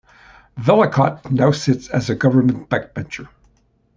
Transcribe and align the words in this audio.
Vellacott 0.57 1.29
now 1.29 1.51
sits 1.51 1.87
as 1.89 2.09
a 2.09 2.15
government 2.15 2.67
backbencher. 2.71 3.27